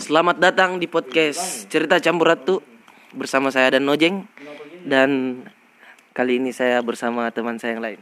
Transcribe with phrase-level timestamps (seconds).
[0.00, 2.64] Selamat datang di podcast Cerita Campur Ratu
[3.12, 4.24] bersama saya dan Nojeng
[4.88, 5.44] dan
[6.16, 8.00] kali ini saya bersama teman saya yang lain.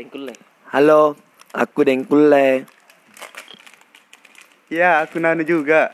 [0.00, 0.34] Dengkul Le.
[0.72, 1.12] Halo,
[1.52, 2.64] aku Dengkule.
[4.72, 5.92] Ya, aku Nano juga.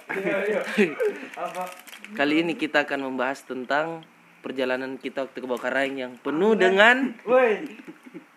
[2.14, 4.06] Kali ini kita akan membahas tentang
[4.46, 7.18] perjalanan kita waktu ke Bawakaraeng yang penuh dengan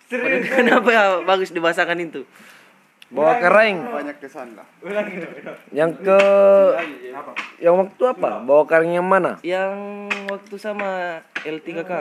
[0.09, 2.25] penuh dengan apa ya bagus dibahasakan itu.
[3.07, 3.77] Bawa kering.
[3.87, 4.67] Banyak kesan lah.
[5.71, 6.19] Yang ke
[7.63, 8.43] yang waktu apa?
[8.43, 9.39] Bawa kering yang mana?
[9.47, 9.75] Yang
[10.27, 11.91] waktu sama L3K.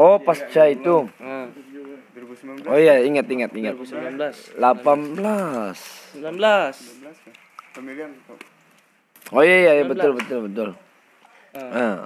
[0.00, 1.04] Oh, pasca itu.
[1.12, 3.76] 2019 Oh iya, ingat ingat ingat.
[3.76, 4.56] 2019.
[4.56, 6.16] 18.
[6.16, 7.12] 19.
[7.72, 8.12] pemilihan
[9.32, 10.68] Oh iya iya, iya betul betul betul.
[11.56, 12.04] Ah.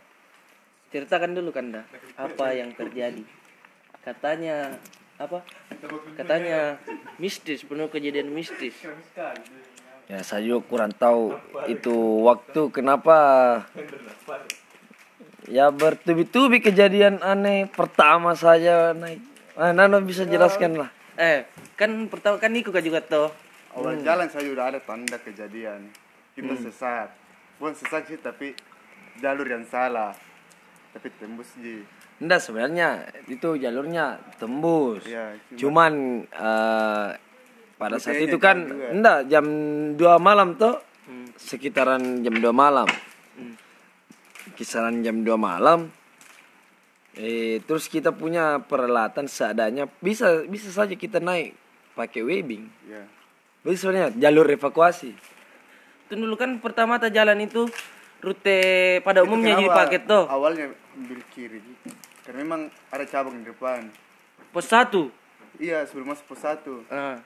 [0.90, 1.82] Ceritakan dulu Kanda,
[2.14, 3.22] apa yang terjadi?
[4.02, 4.78] Katanya
[5.16, 5.40] apa?
[6.16, 6.76] Katanya
[7.16, 8.76] mistis, penuh kejadian mistis.
[10.06, 10.22] Ya.
[10.22, 11.34] Saya juga kurang tahu
[11.66, 13.18] itu waktu kenapa.
[15.46, 19.22] Ya bertubi-tubi kejadian aneh pertama saja naik.
[19.56, 20.90] Ah, Nano bisa jelaskan lah.
[21.16, 21.48] Eh,
[21.80, 23.32] kan pertama kan Niko juga tuh.
[23.76, 25.92] awal jalan saya udah ada tanda kejadian.
[26.36, 27.08] Kita sesat.
[27.56, 28.52] Bukan sesat sih tapi
[29.20, 30.12] jalur yang salah.
[30.92, 31.84] Tapi tembus ji
[32.16, 35.04] Enggak sebenarnya itu jalurnya tembus.
[35.04, 37.08] Iya, Cuman eh,
[37.76, 39.44] pada saat itu kan enggak jam
[39.94, 40.80] 2 malam tuh
[41.36, 42.88] sekitaran jam 2 malam.
[44.56, 45.92] Kisaran jam 2 malam.
[47.16, 51.52] Eh terus kita punya peralatan seadanya bisa bisa saja kita naik
[51.92, 52.64] pakai webbing.
[52.88, 53.04] ya
[53.60, 55.12] Bisa sebenarnya jalur evakuasi.
[56.08, 57.68] Itu dulu kan pertama ta jalan itu
[58.24, 58.60] rute
[59.04, 60.24] pada umumnya jadi Kenapa paket tuh.
[60.28, 61.92] awalnya ambil kiri gitu
[62.26, 62.60] karena memang
[62.90, 63.86] ada cabang di depan
[64.50, 65.08] Pos satu.
[65.56, 67.16] iya sebelum masuk pos satu Ah,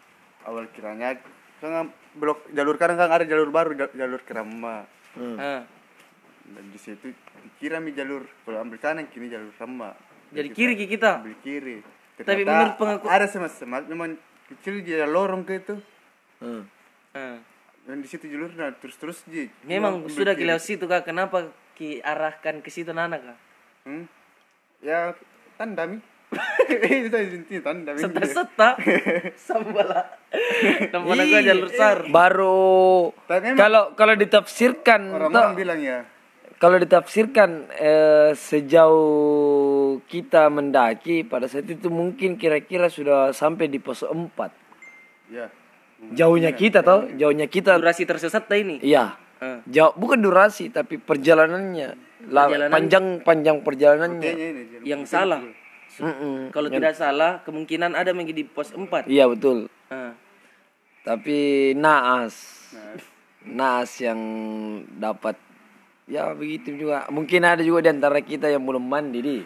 [0.44, 1.16] awal kiranya
[1.58, 4.84] kan blok jalur kanan kan ada jalur baru ja- jalur kerama
[5.14, 5.62] ah.
[6.44, 9.92] dan di situ dikira mi jalur kalau ambil kanan kini jalur sama
[10.30, 11.18] Jadi kiri ki kita.
[11.18, 11.82] ambil kiri
[12.14, 14.14] Tapi Ternyata menurut pengaku- ada semat-semat memang
[14.48, 15.74] kecil dia lorong ke itu
[16.38, 16.64] Hmm.
[17.10, 17.36] Ah.
[17.82, 22.58] dan di situ jalurnya terus terus ji Memang sudah kilauan situ kak, kenapa ki arahkan
[22.58, 23.38] ke situ Nana kak?
[23.84, 24.04] hmm?
[24.80, 25.14] Ya
[25.56, 25.98] tanda mi.
[27.08, 28.00] Itu intinya tanda mi.
[28.00, 28.78] Seta-seta
[29.48, 30.20] Sambala.
[30.94, 33.10] Namanya gua jalur sar Baru.
[33.56, 35.98] Kalau kalau ditafsirkan orang-orang toh, bilang ya.
[36.60, 44.04] kalau ditafsirkan eh, sejauh kita mendaki pada saat itu mungkin kira-kira sudah sampai di pos
[44.04, 44.14] 4
[45.32, 45.46] ya.
[46.16, 47.04] Jauhnya kita toh.
[47.12, 47.76] Jauhnya kita.
[47.76, 48.80] Durasi tersesat ta ini.
[48.80, 49.16] Iya.
[49.40, 49.64] Ah.
[49.64, 54.20] jauh bukan durasi tapi perjalanannya La- Perjalanan- panjang panjang perjalanannya.
[54.20, 55.40] Kayaknya ini jalur Yang salah.
[56.00, 56.54] Mm-mm.
[56.54, 59.66] Kalau tidak salah Kemungkinan ada yang di pos 4 iya betul.
[59.90, 60.14] Ah.
[61.00, 62.36] tapi naas.
[62.76, 62.94] Nah,
[63.42, 64.20] naas yang
[65.00, 65.34] dapat.
[66.06, 67.08] Ya begitu juga.
[67.08, 69.36] Mungkin ada juga di antara kita yang belum mandi di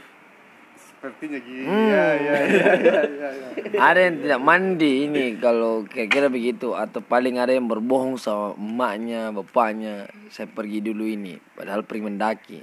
[1.04, 1.88] sepertinya gitu Hmm.
[1.92, 3.48] ya ya ya ya ya, ya.
[3.76, 9.28] ada yang tidak mandi ini kalau kira-kira begitu atau paling ada yang berbohong sama emaknya
[9.28, 12.58] bapaknya saya pergi dulu ini padahal pergi mendaki.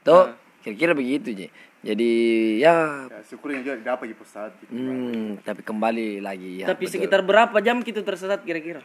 [0.00, 2.10] Tuh kira-kira begitu je jadi
[2.56, 3.04] ya.
[3.06, 6.94] Ya syukurin juga dapat di pos satu hmm, tapi kembali lagi ya Tapi betul.
[6.98, 8.80] sekitar berapa jam kita tersesat kira-kira?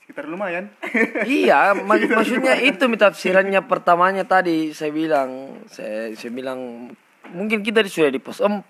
[0.00, 0.72] Sekitar lumayan.
[1.24, 6.88] Iya mak- maksudnya itu tafsirannya pertamanya tadi saya bilang saya saya bilang
[7.34, 8.62] mungkin kita sudah di pos 4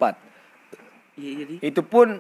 [1.14, 2.19] Iya jadi itu pun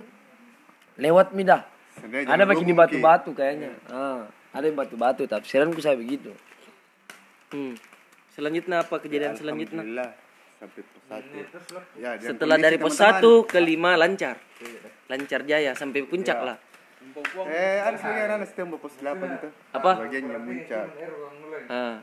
[0.94, 1.66] lewat midah.
[1.98, 3.74] Sebenarnya ada makin di batu-batu kayaknya.
[3.90, 6.30] Ah, ada yang batu-batu tafsiranku saya begitu.
[7.50, 7.74] Hmm.
[8.30, 9.82] Selanjutnya apa kejadian selanjutnya?
[9.82, 10.10] Alhamdulillah
[10.62, 11.38] sampai pos satu.
[11.98, 13.42] Ya dan Setelah dari pos teman-teman.
[13.46, 14.36] 1 ke 5 lancar.
[15.10, 16.56] Lancar jaya sampai puncak lah.
[17.50, 19.48] Eh ada sebagian anak setempat pos 8 itu.
[19.74, 19.92] Apa?
[20.06, 20.86] bagian yang muncak
[21.68, 22.00] ah.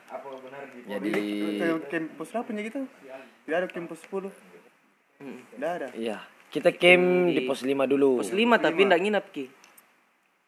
[0.88, 1.12] jadi
[1.58, 2.82] Kayak camp pos 8 ya gitu
[3.46, 4.30] tidak ada camp pos 10
[5.56, 5.88] tidak ada?
[5.94, 6.18] Iya.
[6.52, 8.20] Kita camp di pos 5 dulu.
[8.20, 9.46] Pos 5 tapi ndak nginap ki.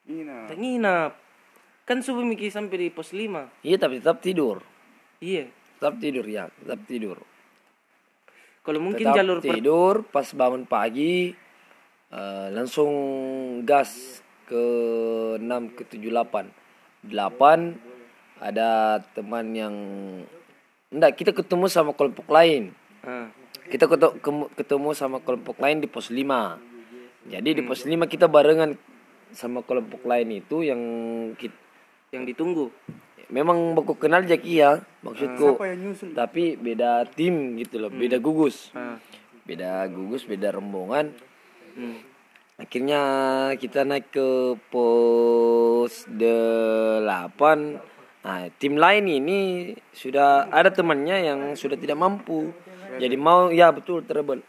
[0.10, 1.12] Ini nah Ndak nginap.
[1.84, 4.60] Kan subuh Miki sampai di pos 5 iya tapi tetap tidur.
[5.24, 5.48] Iya.
[5.80, 6.52] Tetap tidur ya.
[6.60, 7.18] Tetap tidur.
[8.64, 11.36] Kalau mungkin tetap jalur per- tidur pas bangun pagi
[12.12, 12.92] eh, langsung
[13.68, 14.64] gas ke
[15.40, 19.76] 6 ke 7 8 8 ada teman yang
[20.92, 22.76] enggak kita ketemu sama kelompok lain.
[23.74, 23.90] Kita
[24.54, 26.22] ketemu sama kelompok lain di pos 5
[27.34, 28.78] jadi di pos 5 kita barengan
[29.34, 30.82] sama kelompok lain itu yang
[31.34, 31.58] kita,
[32.14, 32.66] Yang ditunggu.
[33.34, 35.58] Memang baku kenal Jaki ya maksudku.
[36.14, 38.70] Tapi beda tim gitu loh beda gugus.
[38.78, 39.02] Ah.
[39.44, 41.12] beda gugus beda rombongan.
[41.74, 41.98] Hmm.
[42.54, 43.02] akhirnya
[43.58, 46.22] kita naik ke pos 8
[48.24, 49.40] Nah, tim lain ini
[49.92, 52.56] sudah ada temannya yang sudah tidak mampu.
[53.00, 54.42] Jadi mau ya betul treble.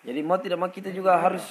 [0.00, 1.44] Jadi mau tidak mau kita juga harus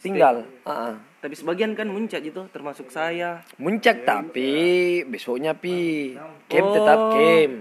[0.00, 0.48] tinggal.
[0.64, 0.94] Ah, ah.
[1.20, 3.44] Tapi sebagian kan muncak gitu, termasuk saya.
[3.60, 6.16] Muncak tapi besoknya pi
[6.48, 7.12] camp tetap Oh.
[7.12, 7.54] camp.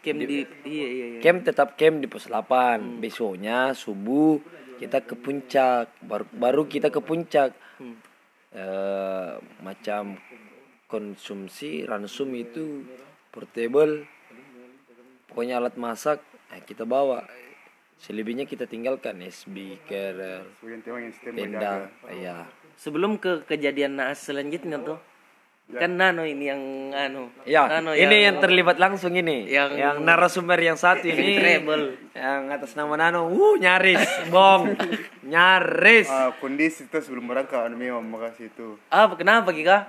[0.00, 1.20] Camp di iya iya iya.
[1.20, 3.02] Camp tetap camp di pos 8.
[3.02, 4.38] Besoknya subuh
[4.78, 5.90] kita ke puncak.
[6.00, 7.52] Baru, baru kita ke puncak.
[7.82, 7.98] Hmm.
[8.50, 10.18] Eh, macam
[10.90, 12.82] konsumsi ransum itu
[13.30, 14.10] portable
[15.30, 16.18] pokoknya alat masak
[16.50, 17.22] eh, kita bawa
[17.96, 24.96] selebihnya kita tinggalkan SB yang sistem tenda ya Sebelum ke kejadian naas selanjutnya tuh.
[25.70, 27.30] Kan Nano ini yang anu.
[27.46, 31.94] ya Nano ini yang terlibat langsung ini yang- yang, narasumber yang satu ini Treble.
[32.10, 34.74] yang atas nama Nano uh nyaris bong
[35.22, 38.80] nyaris Ah, kondisi itu sebelum berangkat anu memang makasih itu.
[38.88, 39.86] Apa kenapa Kika?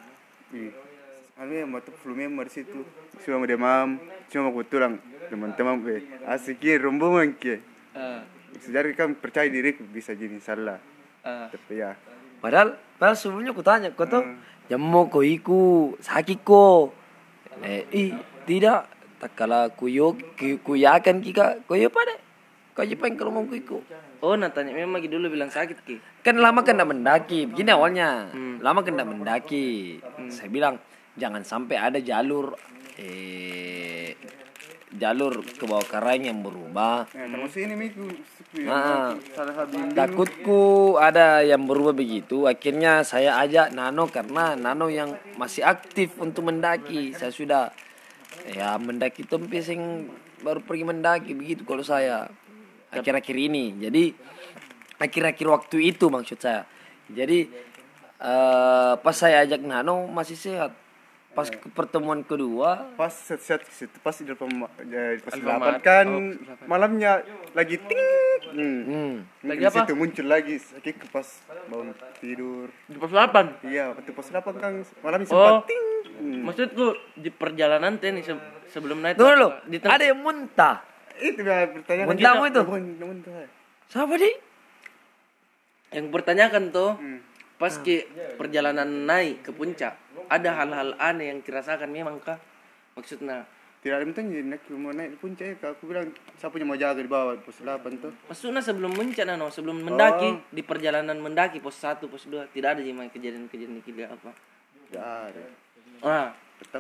[1.39, 2.85] Anu memang tuh flu memang di situ.
[3.23, 3.97] Cuma demam,
[4.29, 7.63] cuma aku tulang teman-teman eh asikin rombongan ke.
[7.91, 8.27] Ah,
[8.59, 10.77] Sejarah kan percaya diri bisa jadi salah.
[11.23, 11.47] ah.
[11.47, 11.95] Tapi ya,
[12.37, 14.21] padahal padahal sebelumnya aku tanya kau tuh
[14.67, 15.61] jammu ko iku
[15.97, 16.91] sakit ko
[17.63, 18.11] eh ih
[18.43, 18.91] tidak.
[19.21, 22.17] Tak kala kuyo ku- kuyakan kika kuyo pada
[22.73, 23.77] kau jepang kalau mau iku.
[24.17, 25.97] Oh, nah tanya memang lagi dulu bilang sakit Ki.
[26.21, 27.45] kan lama kan ndak mendaki.
[27.45, 28.29] Begini awalnya.
[28.57, 29.97] Lama kan ndak mendaki.
[30.27, 30.77] Saya bilang
[31.13, 32.53] jangan sampai ada jalur.
[32.97, 34.13] Eh
[34.99, 37.07] jalur ke bawah karang yang berubah
[38.67, 39.15] nah.
[39.15, 39.15] Ah.
[39.71, 40.63] Yang Takutku
[40.99, 42.51] ada yang berubah begitu.
[42.51, 47.15] Akhirnya saya ajak Nano karena Nano yang masih aktif untuk mendaki.
[47.15, 47.71] Saya sudah
[48.51, 50.11] ya mendaki tempe sing
[50.43, 52.27] baru pergi mendaki begitu kalau saya
[52.91, 53.79] akhir-akhir ini.
[53.79, 54.11] Jadi
[54.99, 56.67] akhir-akhir waktu itu maksud saya.
[57.07, 57.47] Jadi
[58.19, 60.75] eh, pas saya ajak Nano masih sehat.
[61.31, 64.51] Pas ke pertemuan kedua pas set set ke situ pas di depan
[64.83, 66.07] eh, pas delapan kan
[66.67, 68.03] malamnya lagi ting
[68.51, 68.79] hmm.
[68.83, 69.13] hmm,
[69.47, 69.75] Lagi apa?
[69.79, 71.23] situ muncul lagi sakit ke pas
[71.65, 73.63] bangun tidur Di pos 8.
[73.63, 75.39] iya waktu pas delapan kan malamnya Oh.
[75.39, 75.83] sempat ting
[76.19, 76.41] hmm.
[76.43, 76.85] Maksudku
[77.15, 80.75] di perjalanan teh nih se- sebelum naik di tengah- Ada yang muntah.
[81.17, 82.61] itu dia pertanyaan Muntahmu itu?
[82.99, 83.47] Muntah.
[83.87, 84.31] Siapa di?
[85.91, 87.19] yang bertanyakan tuh Hmm.
[87.55, 88.03] pas ke
[88.35, 89.93] perjalanan naik ke puncak
[90.31, 92.39] ada hal-hal aneh yang kirasakan memang kah
[92.93, 93.43] maksudnya
[93.81, 95.69] tidak ada minta jadi naik mau naik puncak ya Kak.
[95.73, 99.49] aku bilang siapa yang mau jaga di bawah pos delapan tuh maksudnya sebelum puncak nano
[99.49, 100.39] sebelum mendaki Oh.
[100.47, 104.31] di perjalanan mendaki pos 1 pos 2 tidak ada memang kejadian-kejadian tidak apa
[104.87, 105.43] tidak ada
[106.01, 106.27] ah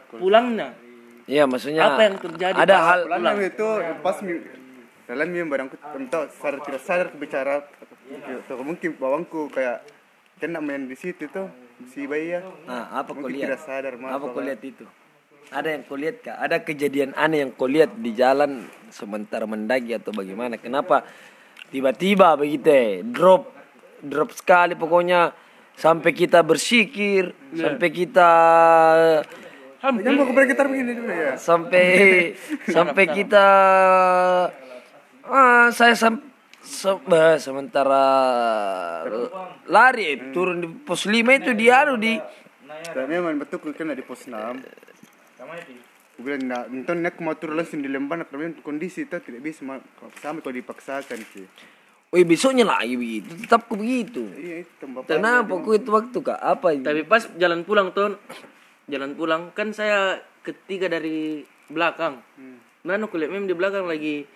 [0.09, 0.71] pulangnya
[1.21, 3.67] Iya, maksudnya Apa yang terjadi, Ada hal pulang itu
[4.01, 4.41] pas mi-
[5.05, 7.61] dalam mie barangku entah sadar tidak sadar bicara
[8.41, 9.85] atau mungkin bawangku kayak
[10.41, 11.45] kena main di situ tuh
[11.93, 13.61] si bayi ya Nah, apa kau mungkin lihat?
[13.61, 14.85] sadar maaf Apa kau lihat itu?
[15.53, 16.35] Ada yang kau lihat kah?
[16.41, 20.57] Ada kejadian aneh yang kau lihat di jalan sementara mendaki atau bagaimana?
[20.57, 21.05] Kenapa
[21.69, 23.53] tiba-tiba begitu eh, drop
[24.01, 25.29] drop sekali pokoknya
[25.77, 28.29] sampai kita bersikir, sampai kita
[29.81, 31.33] dulu ya.
[31.41, 31.85] sampai
[32.75, 33.45] sampai kita
[35.25, 36.21] ah saya sam
[36.61, 38.05] se- bah, sementara
[39.65, 42.15] lari turun di pos 5 itu dia anu di
[42.93, 44.31] Dan memang betul kena di pos 6.
[44.31, 49.61] Aku bilang nak nonton nak mau turun langsung di karena memang kondisi itu tidak bisa
[49.61, 49.81] ma-
[50.17, 51.45] sampai kalau dipaksakan sih.
[52.11, 54.27] Wih besoknya lagi begitu, tetap ku begitu.
[54.29, 55.07] Iya itu bapak.
[55.07, 56.37] Kenapa ku itu waktu kak?
[56.37, 56.83] Apa ini?
[56.83, 58.19] tapi pas jalan pulang tuh
[58.85, 62.59] jalan pulang kan saya ketiga dari belakang Hmm.
[62.83, 64.27] nano kulihat memang di belakang lagi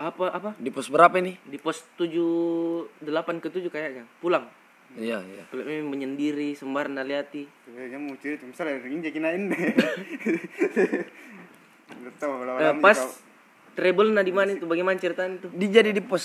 [0.00, 1.36] apa apa Di pos berapa ini?
[1.44, 3.04] di pos 7 8
[3.36, 4.48] ke 7 kayaknya pulang
[4.90, 5.44] Iya iya.
[5.52, 9.54] memang menyendiri sembarang naliati Sebenarnya mau cerita misalnya injek kena ini.
[11.92, 12.98] Nggak tahu Eh, lama-lama pas
[13.70, 16.24] treble nah di mana itu bagaimana ceritanya itu Di jadi di pos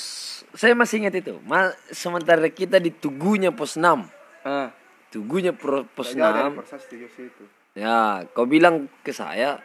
[0.52, 1.38] saya masih ingat itu.
[1.44, 4.02] Ma, sementara kita di tugunya pos 6.
[4.42, 4.72] ah
[5.08, 6.58] Tugunya pro- pos Jauh dari 6.
[6.58, 7.44] proses tiga situ.
[7.72, 9.60] Ya, kau bilang ke saya,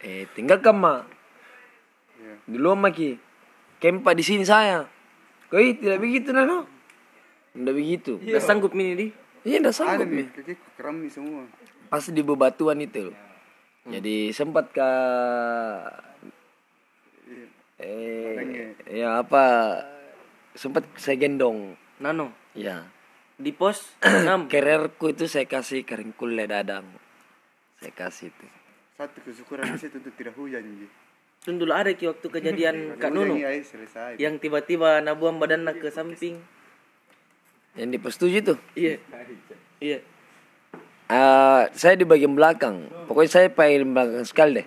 [0.00, 1.06] eh tinggalkan ma.
[2.32, 2.48] Iya.
[2.48, 3.20] Dulu ma ki,
[3.78, 4.88] kempa di sini saya.
[5.52, 6.64] Kau tidak begitu nano?
[7.52, 8.12] Tidak begitu.
[8.16, 9.06] nggak sanggup ini di
[9.44, 10.26] Iya, tidak sanggup nih
[10.78, 11.44] keram nih semua.
[11.92, 13.12] Pas di bebatuan itu.
[13.12, 13.16] loh.
[13.92, 14.90] Jadi sempat ke
[17.82, 19.44] eh ya apa
[20.54, 22.86] sempat saya gendong nano ya
[23.34, 26.86] di pos 6 kererku itu saya kasih keringkul dadang
[27.82, 28.46] saya kasih itu
[28.94, 30.62] Satu kesyukuran di situ tuh tidak hujan.
[31.42, 33.58] Tun dulu ada ki waktu kejadian Kak Nunu iya,
[34.14, 36.38] yang tiba-tiba nabuang badannya ke samping
[37.72, 39.00] yang di pos tujuh tuh iya
[39.82, 39.98] iya
[41.12, 42.88] Eh, saya di bagian belakang.
[43.04, 44.66] Pokoknya saya paling belakang sekali deh.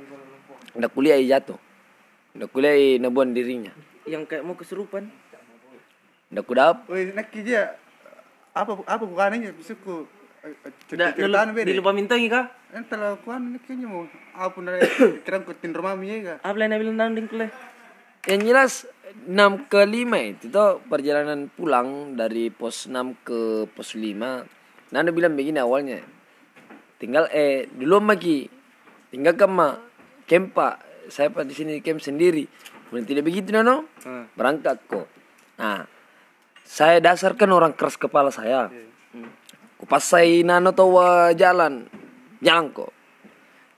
[0.78, 1.58] Nggak kuliah jatuh.
[2.38, 3.74] Nggak kuliah i nabuan dirinya.
[4.06, 5.10] Yang kayak mau kesurupan.
[6.30, 6.86] Nggak kudap.
[6.86, 7.74] Woi, nak dia
[8.54, 10.06] apa apa bukannya bisuku
[10.46, 11.68] Udah, dulu, cerita beda.
[11.74, 12.46] dilupa mintangi kah?
[12.70, 14.82] Entar lah kuan nak kayaknya mau apa dari
[15.26, 17.50] kira kutin rumah mi ya Apa yang bilang nanding kule?
[18.30, 18.74] Yang jelas
[19.26, 24.94] 6 ke 5 itu tuh perjalanan pulang dari pos 6 ke pos 5.
[24.94, 26.02] Nanda bilang begini awalnya.
[27.02, 28.46] Tinggal eh dulu lagi.
[29.10, 29.82] Tinggal kema
[30.30, 30.78] kempa.
[31.10, 32.46] Saya di sini camp sendiri.
[32.90, 33.86] Kemudian tidak begitu Nano.
[34.06, 34.30] Hmm.
[34.34, 35.06] Berangkat kok.
[35.62, 35.86] Nah,
[36.66, 38.70] saya dasarkan orang keras kepala saya.
[38.70, 38.86] Kupasai
[40.46, 41.90] nano tawa jalan.
[42.40, 42.92] Jalan kok.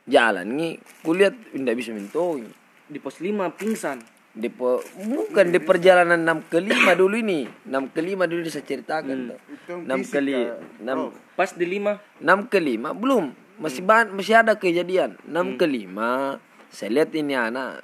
[0.08, 2.48] Jalan ini kulihat tidak bisa mentoi.
[2.88, 4.00] Di pos 5 pingsan.
[4.38, 7.50] Di po, bukan di perjalanan 6 ke 5 dulu ini.
[7.66, 9.34] 6 ke 5 dulu saya ceritakan.
[9.66, 10.60] yang 6 fisik, kali Kak.
[10.86, 11.12] 6 Oh.
[11.34, 13.25] Pas di 5 6 ke 5 belum.
[13.58, 15.18] Masih ban, masih ada kejadian.
[15.25, 16.38] 6 ke 5
[16.68, 17.80] saya lihat ini anak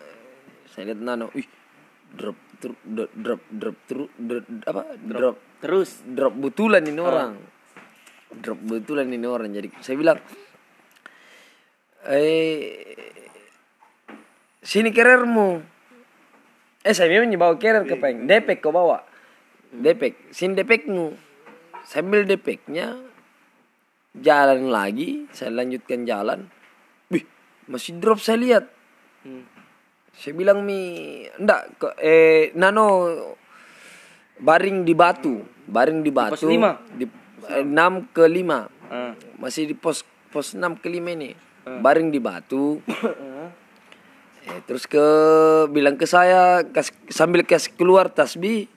[0.67, 1.47] saya lihat nano, ih
[2.13, 4.81] drop drop drop drop drop, drop, drop apa?
[4.99, 6.01] Drop terus.
[6.05, 7.37] drop betulan ini orang
[8.39, 9.53] drop betulan ini orang.
[9.53, 10.19] Jadi saya bilang
[12.07, 12.95] eh
[14.63, 15.61] sini kerermu.
[16.83, 18.27] Eh saya memang bawa kerer ke peng.
[18.27, 19.03] Depek kau bawa.
[19.71, 20.33] Depek.
[20.35, 21.15] Sini depekmu.
[21.83, 22.99] Saya ambil depeknya
[24.15, 25.25] jalan lagi.
[25.31, 26.47] Saya lanjutkan jalan.
[27.07, 27.23] Wih,
[27.67, 28.65] masih drop saya lihat.
[29.23, 29.47] Hmm.
[30.13, 33.17] saya bilang mi enggak ke, eh nano
[34.37, 35.41] baring di batu.
[35.63, 36.43] Baring di batu.
[36.45, 36.75] lima?
[36.91, 38.69] di enam ke lima.
[38.93, 39.17] Ah.
[39.41, 41.33] masih di pos pos enam ke lima ini.
[41.63, 42.79] Baring di batu.
[44.43, 44.99] Eh, terus ke
[45.71, 48.67] bilang ke saya kas, sambil kasih keluar tasbih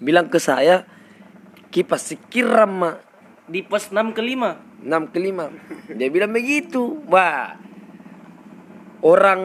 [0.00, 0.88] bilang ke saya
[1.68, 2.96] kipas sikiram mak.
[3.44, 4.88] Di pos 6 ke 5.
[4.88, 5.52] enam ke lima.
[5.92, 7.04] Dia bilang begitu.
[7.12, 7.54] Wah.
[9.02, 9.42] Orang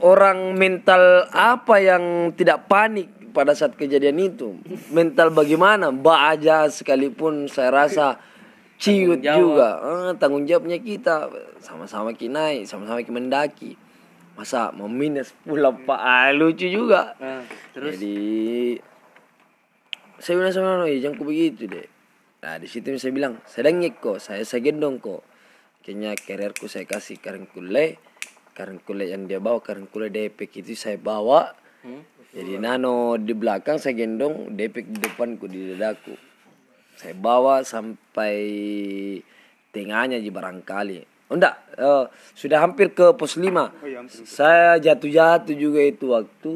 [0.00, 4.56] orang mental apa yang tidak panik pada saat kejadian itu.
[4.88, 5.92] Mental bagaimana?
[5.92, 8.16] Baja sekalipun saya rasa
[8.80, 9.76] ciut juga.
[9.84, 11.28] Eh, tanggung jawabnya kita.
[11.60, 13.76] Sama-sama kita naik sama-sama kita mendaki.
[14.40, 17.12] Masa mau minus pula pak ah, lucu juga.
[17.20, 17.44] Ah,
[17.76, 18.00] terus?
[18.00, 18.16] Jadi
[20.16, 21.88] saya bilang sama Noy, jangan begitu deh.
[22.40, 25.24] Nah di situ saya bilang, saya dengek kok, saya saya gendong kok.
[25.84, 28.00] Kayaknya carrierku saya kasih karen kule,
[28.56, 31.65] karen kule yang dia bawa karen kule depek itu saya bawa.
[31.86, 32.02] Hmm?
[32.34, 36.18] Jadi nano di belakang saya gendong, depek di depanku di dadaku.
[36.98, 38.36] Saya bawa sampai
[39.70, 41.30] tengahnya di barangkali.
[41.30, 43.70] Oh enggak, eh, sudah hampir ke pos 5.
[43.86, 44.22] iya, hampir.
[44.26, 46.52] Saya jatuh-jatuh juga itu waktu.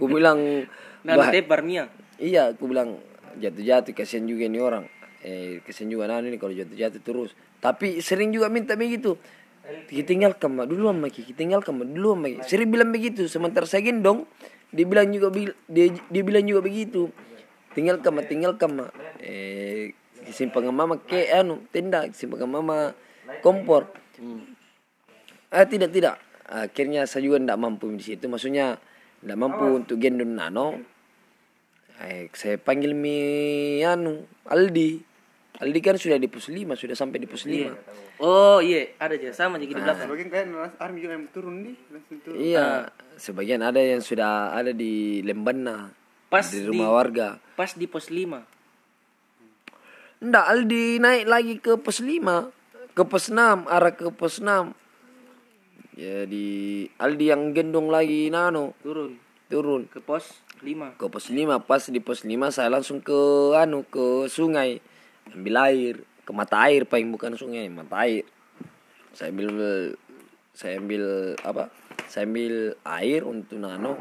[0.00, 0.40] Ku bilang
[1.04, 1.84] Nah, "Bah, tebar Mia.
[2.16, 2.96] Iya, aku bilang
[3.36, 4.88] jatuh-jatuh kasihan juga ini orang.
[5.20, 7.36] Eh, kasihan juga Nano ini kalau jatuh-jatuh terus.
[7.60, 9.20] Tapi sering juga minta begitu.
[9.64, 12.38] Kita tinggal kamu dulu sama Kita tinggal kamu dulu sama Ki.
[12.44, 13.24] Sering bilang begitu.
[13.32, 14.28] Sementara saya gendong,
[14.68, 15.32] dia bilang juga
[15.68, 17.08] dia, dia bilang juga begitu.
[17.72, 18.92] Tinggal kamu, tinggal kamu.
[19.24, 19.96] Eh,
[20.28, 22.92] simpang mama ke anu tenda, simpang mama
[23.40, 23.88] kompor.
[25.48, 26.20] Ah tidak tidak.
[26.44, 28.28] Akhirnya saya juga tidak mampu di situ.
[28.28, 28.76] Maksudnya
[29.24, 30.76] tidak mampu untuk gendong Nano.
[32.04, 33.16] Eh, saya panggil mi
[33.80, 35.13] anu Aldi.
[35.64, 37.72] Aldi kan sudah di pos 5, sudah sampai di pos 5.
[38.20, 39.84] Oh iya, ada aja sama jadi di Ah.
[39.88, 40.06] belakang.
[40.12, 42.36] Sebagian kayak army juga yang turun nih langsung turun.
[42.36, 42.66] Iya,
[43.16, 45.88] sebagian ada yang sudah ada di Lembana.
[46.28, 47.40] Pas di di, rumah warga.
[47.56, 48.44] pas di pos 5.
[50.20, 52.52] Nggak, Aldi naik lagi ke pos 5.
[52.92, 54.76] Ke pos 6, arah ke pos 6.
[55.94, 56.46] Jadi
[56.98, 59.14] Aldi yang gendong lagi Nano Turun
[59.46, 60.98] turun ke pos 5.
[60.98, 63.14] ke pos 5 pas di pos 5 saya langsung ke
[63.54, 64.82] anu ke sungai
[65.32, 68.24] ambil air ke mata air paling bukan sungai mata air.
[69.14, 69.48] Saya ambil
[70.52, 71.70] saya ambil apa?
[72.10, 73.96] Saya ambil air untuk nano.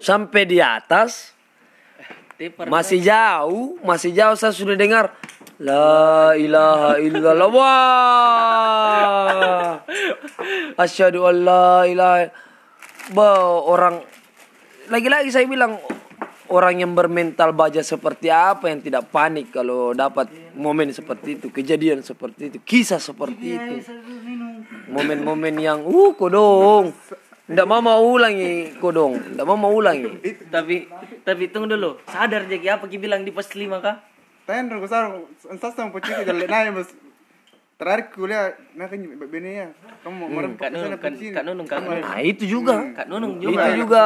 [0.00, 1.36] Sampai di atas
[2.72, 5.12] masih jauh masih jauh saya sudah dengar
[5.60, 7.48] la ilaha illallah.
[7.52, 8.64] Wah.
[10.80, 12.32] Asyhadu an la ilaha
[13.10, 14.06] Bah, orang
[14.86, 15.82] lagi-lagi saya bilang
[16.50, 20.28] orang yang bermental baja seperti apa yang tidak panik kalau dapat
[20.58, 23.74] momen seperti itu kejadian seperti itu kisah seperti itu
[24.90, 26.90] momen-momen yang uh kodong
[27.50, 30.86] ndak mau mau ulangi kodong ndak mau mau ulangi Tapi
[31.24, 32.00] tapi tunggu dulu.
[32.08, 34.02] Sadar jadi apa ki bilang di pos 5 kah?
[34.46, 35.14] Tahan rego sar
[35.46, 36.90] entah sama pocik jalan naik mas.
[37.80, 39.68] Terakhir kuliah nah kan bene ya.
[40.04, 42.04] Kamu mau merem Kak Nunung, kan, Kak Nunung, Nunung.
[42.04, 42.76] nah itu juga.
[42.92, 43.72] Kak Nunung itu juga.
[43.72, 44.04] juga.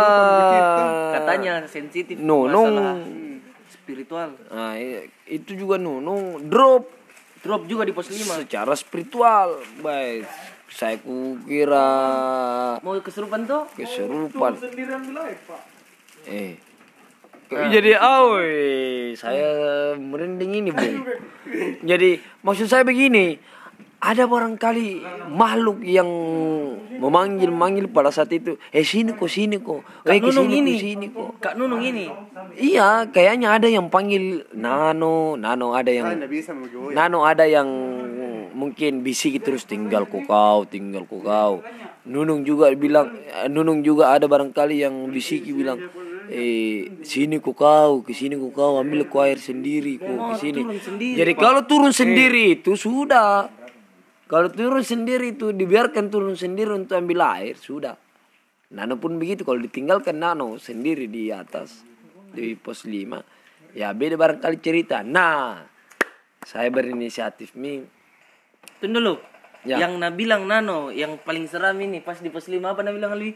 [1.19, 2.71] Katanya sensitif Nunung.
[2.71, 3.03] masalah
[3.67, 4.31] spiritual.
[4.49, 4.79] Nah,
[5.27, 6.47] itu juga Nunung.
[6.47, 6.87] Drop.
[7.43, 10.25] Drop juga di pos 5 secara spiritual baik.
[10.71, 11.91] Saya kukira
[12.79, 14.55] mau kesurupan tuh kesurupan
[16.25, 16.57] eh.
[17.45, 18.49] Kok jadi awe
[19.19, 19.51] saya
[20.01, 20.81] merinding ini bu.
[21.91, 23.37] Jadi maksud saya begini
[24.05, 24.89] ada barangkali
[25.33, 26.09] makhluk yang
[27.01, 30.61] memanggil manggil pada saat itu eh sini kok sini kok eh Kak Nunung ke sini
[30.61, 32.07] ini kok sini kok Kak Nunung ini
[32.61, 36.07] iya kayaknya ada yang panggil nano nano ada yang.
[36.95, 37.69] Nano ada yang
[38.55, 41.61] mungkin bisik terus tinggal ku kau, tinggal ku kau.
[42.07, 43.11] Nunung juga bilang,
[43.51, 45.83] Nunung juga ada barangkali yang bisiki bilang,
[46.31, 50.63] eh sini ku kau, ke sini ku kau, ambil ku air sendiri, ku ke sini.
[50.63, 53.51] turun sendiri, Jadi kalau turun sendiri itu sudah,
[54.35, 57.95] kalau turun sendiri itu dibiarkan turun sendiri untuk ambil air sudah.
[58.75, 61.87] Nano pun begitu kalau ditinggalkan Nano sendiri di atas
[62.35, 65.07] di pos 5 ya beda barangkali cerita.
[65.07, 65.63] Nah,
[66.43, 67.79] saya berinisiatif mi
[68.83, 69.15] tunggu dulu
[69.65, 69.81] Ya.
[69.81, 73.17] yang nak bilang Nano yang paling seram ini pas di pos 5 apa nak bilang
[73.17, 73.33] Alwi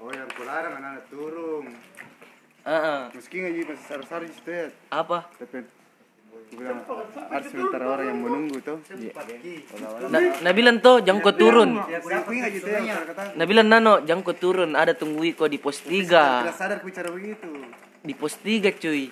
[0.00, 1.68] Oh yang kularang anak-anak turun.
[2.64, 3.00] Ah, ah.
[3.12, 4.66] Meski nggak jadi masih sar-sar di situ ya.
[4.94, 5.81] apa Tapi
[6.52, 6.78] bilang
[7.28, 8.78] ada sementara orang yang menunggu tuh.
[10.08, 11.70] Na, nak bilang tuh jangan kau turun
[13.42, 17.08] bilang Nano jangan kau turun ada tunggui kau di pos 3 Tidak sadar aku bicara
[17.08, 17.48] begitu.
[18.02, 19.08] di pos 3 cuy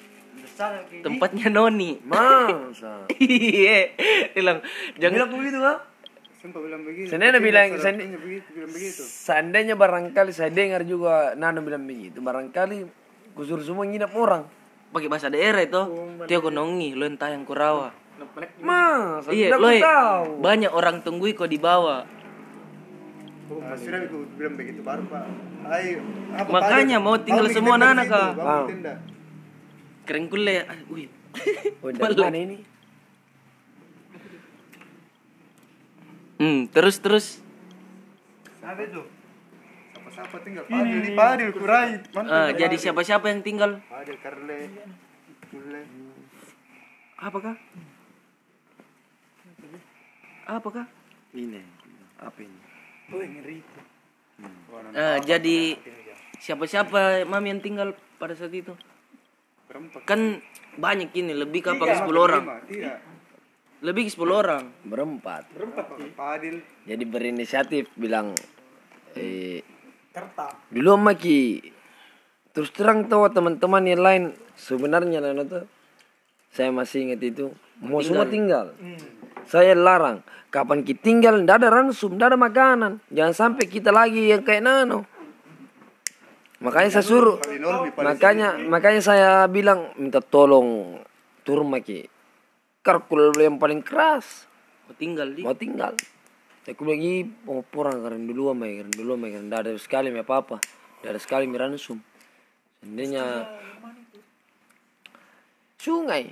[1.01, 3.09] tempatnya Noni masa.
[3.17, 3.97] iya
[4.37, 4.61] bilang
[5.01, 5.77] jangan begitu kan?
[6.41, 7.13] Sumpah bilang begitu.
[7.13, 7.97] Sebenarnya bilang- bilang
[8.73, 9.03] begitu.
[9.05, 12.89] Seandainya barangkali saya dengar juga Nano bilang begitu, barangkali
[13.37, 14.49] kusur semua nginap orang.
[14.91, 15.81] Pakai bahasa daerah itu
[16.27, 17.95] Tio konongi lo entah yang kurawa
[19.31, 20.23] iya tidak lo ku tahu.
[20.39, 22.05] banyak orang tunggui kau di bawah
[23.51, 25.27] Ah, sudah aku bilang begitu baru pak.
[25.67, 25.99] Ayo.
[26.39, 28.31] apa, Makanya mau tinggal semua situ, Kak.
[28.39, 28.63] Ah.
[30.07, 31.11] keren kule ah, wih
[31.83, 32.59] Oh, dari mana ini?
[36.39, 37.27] hmm terus terus
[40.11, 41.91] Siapa-siapa tinggal Padil ini Padil kurai.
[42.11, 42.35] Mantap.
[42.35, 44.59] Ah, jadi siapa siapa yang tinggal Padil Karle.
[45.51, 45.83] Kule.
[47.21, 47.55] apakah
[50.47, 50.85] apakah
[51.31, 51.63] Ini.
[52.19, 52.59] Apa ini?
[54.99, 55.79] Ah, jadi
[56.43, 58.75] siapa siapa mami yang tinggal pada saat itu
[59.71, 60.03] Berempat.
[60.03, 60.43] kan
[60.75, 62.99] banyak ini lebih ke apa 10 orang Tiga.
[63.83, 65.47] lebih ke 10 orang Berempat.
[66.19, 66.63] Padil.
[66.83, 68.35] Jadi berinisiatif bilang
[69.15, 69.63] eh
[70.71, 71.71] dulu Maki
[72.51, 74.23] terus terang tahu teman-teman yang lain.
[74.59, 75.65] Sebenarnya Nano tuh.
[76.51, 77.55] Saya masih ingat itu.
[77.79, 78.75] Mau semua tinggal.
[79.47, 80.21] saya larang.
[80.51, 82.93] Kapan kita tinggal ndak ada ransum ndak ada makanan.
[83.15, 85.07] Jangan sampai kita lagi yang kayak Nano
[86.61, 87.41] makanya saya suruh.
[87.97, 91.01] makanya makanya saya bilang minta tolong
[91.43, 92.07] turun Maki
[92.85, 94.49] karkul yang paling keras.
[94.89, 95.97] Mau tinggal di mau tinggal
[96.71, 100.35] aku bilang ih mau porang karena dulu sama karena dulu sama karena ada sekali apa
[100.39, 100.57] apa
[101.03, 101.99] ada sekali miransum
[102.81, 103.25] seandainya
[105.81, 106.25] sungai.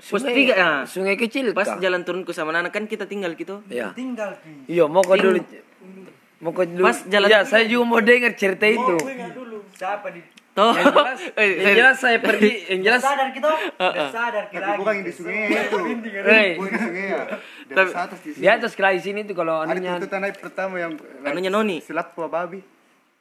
[0.00, 0.70] Pos tiga, ya.
[0.88, 1.76] sungai kecil pas kah?
[1.76, 3.60] jalan turunku sama Nana kan kita tinggal gitu.
[3.68, 3.92] Ya
[4.64, 5.44] iya mau kau dulu
[6.40, 6.88] mau kau dulu.
[6.88, 8.96] Pas jalan- ya saya juga mau dengar cerita itu
[10.60, 13.48] toh yang jelas, Eh, yang jelas saya pergi yang jelas sadar kita
[14.16, 15.78] sadar kita Tapi bukan yang di sungai itu.
[16.54, 17.22] Bukan di sungai ya.
[17.64, 20.36] Di Tapi- atas atas di di atas kelai sini tuh kalau Ada anunya tuntutan naik
[20.38, 20.92] pertama yang
[21.22, 21.80] Anunya Noni.
[21.80, 22.60] Silap tua babi.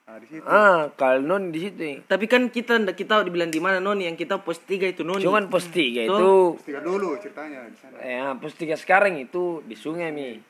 [0.03, 0.41] Nah, di situ.
[0.43, 2.01] ah kalau non di situ ya.
[2.03, 5.21] tapi kan kita ndak kita dibilang di mana Noni yang kita pos 3 itu Noni
[5.21, 7.93] cuman pos tiga itu Tiga dulu ceritanya di sana.
[8.01, 10.41] Ya, pos tiga sekarang itu di sungai mi.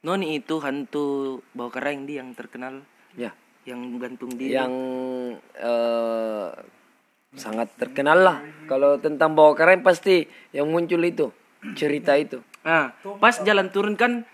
[0.00, 1.06] Noni itu hantu
[1.52, 2.80] bau kering dia yang terkenal
[3.12, 4.72] Ya, yang gantung diri yang
[5.54, 6.48] eh,
[7.36, 8.38] sangat terkenal lah.
[8.68, 11.32] Kalau tentang bawa keren pasti yang muncul itu
[11.78, 12.42] cerita itu.
[12.62, 14.26] Nah, pas jalan turun kan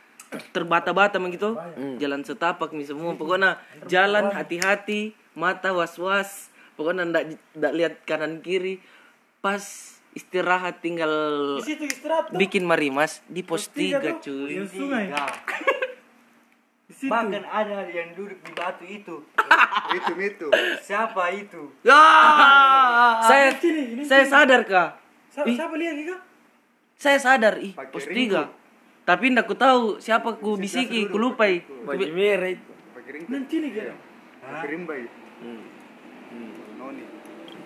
[0.53, 1.57] terbata-bata begitu,
[1.97, 3.17] jalan setapak nih semua.
[3.17, 6.53] Pokoknya jalan hati-hati, mata was-was.
[6.77, 8.81] Pokoknya ndak ndak lihat kanan kiri.
[9.39, 9.63] Pas
[10.19, 11.13] istirahat tinggal
[11.63, 14.67] situ istirahat bikin marimas di pos 3 cuy.
[14.67, 15.15] sungai
[16.89, 19.17] bahkan ada yang duduk di batu itu
[19.97, 20.47] itu itu.
[20.81, 23.53] siapa itu Ah, saya
[24.03, 24.97] saya sadar kak.
[25.45, 26.21] Ih, siapa lihat kak
[26.97, 28.49] saya sadar ih pos 3.
[29.05, 31.17] Tapi ndak ku tahu siapa ku bisiki, ku
[31.95, 32.61] bi- mirip.
[32.93, 33.25] Pakai ring.
[33.29, 33.97] nanti nih kak
[34.43, 35.03] Pakai rimbai.
[36.75, 37.03] Noni.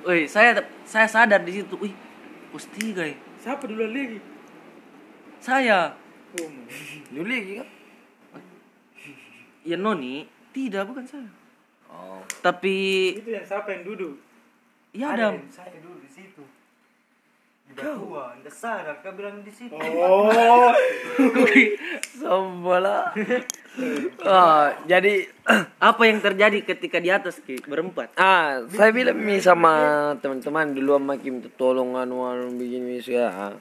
[0.02, 1.74] Woi, saya saya sadar di situ.
[1.78, 1.94] Wih,
[2.50, 3.16] pos 3 ya.
[3.38, 4.18] siapa dulu lagi
[5.38, 5.94] Saya.
[7.08, 7.68] Dulu lagi kan?
[9.62, 11.30] Ya Noni, tidak bukan saya.
[11.86, 12.18] Oh.
[12.40, 12.76] Tapi
[13.20, 14.16] itu yang siapa yang duduk
[14.90, 15.32] ya ada Adam.
[15.38, 16.42] yang saya duduk di situ
[17.68, 19.72] Di Papua, nggak sadar kau bilang di situ.
[19.76, 20.72] Oh.
[22.20, 23.08] Sombola.
[24.20, 25.24] Ah, jadi
[25.80, 27.56] Apa yang terjadi ketika di atas Ki?
[27.64, 28.12] berempat?
[28.20, 29.72] ah saya bilang nih sama
[30.20, 33.56] teman-teman dulu sama Kim tuh tolong anu anu begini ya.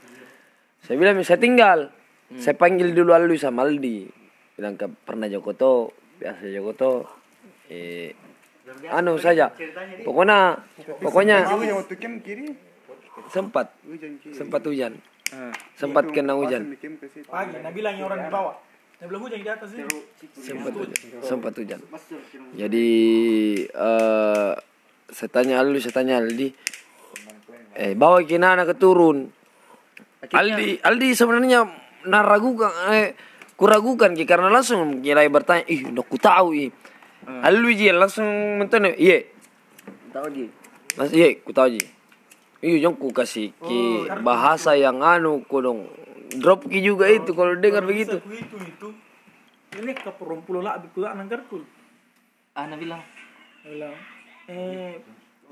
[0.84, 1.96] Saya bilang saya tinggal.
[2.36, 4.20] Saya panggil dulu Aldi sama Aldi.
[4.58, 7.08] Bilang ke pernah Jokoto, biasa Jokoto.
[7.72, 8.16] Eh
[8.92, 9.52] anu saja.
[10.04, 10.60] Pokoknya
[11.02, 11.48] pokoknya
[12.24, 12.52] kiri
[13.28, 14.96] sempat hujan sempat hujan.
[15.32, 15.52] Ah.
[15.76, 16.76] Sempat kena hujan.
[17.28, 18.56] Pagi, nah bilang yang orang di bawah.
[19.02, 19.74] Hujan di atas
[20.38, 20.94] sempat hujan
[21.26, 21.82] sempat hujan
[22.54, 22.90] jadi
[23.66, 24.54] eh
[25.10, 26.54] saya tanya Aldi saya tanya Aldi
[27.82, 29.26] eh bawa Kinana ke turun
[30.30, 31.66] Aldi Aldi sebenarnya
[32.06, 33.18] naragukan eh
[33.62, 36.74] kuragukan Ki, karena langsung kira bertanya ih udah ku tahu ih
[37.21, 39.21] Aldi ji langsung mentone iya
[40.10, 40.50] Tahu Ji?
[40.97, 41.86] mas iya ku tahu ji
[42.65, 45.86] iya jong ku kasih ki bahasa yang anu ku dong
[46.41, 48.89] drop ki juga itu kalau dengar begitu Aku itu itu.
[49.71, 51.63] Ini ke perumpulo lah abis kuda nangkarkul.
[52.60, 53.00] Ana bilang
[53.63, 53.95] Bilang,
[54.52, 55.00] eh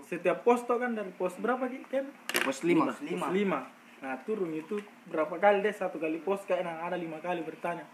[0.04, 2.04] setiap pos tuh kan dari pos berapa sih kan?
[2.43, 2.91] pos lima.
[2.91, 3.00] Pos
[3.32, 3.60] lima.
[4.04, 4.76] Nah turun itu
[5.08, 7.88] berapa kali deh satu kali pos kayak nah, ada lima kali bertanya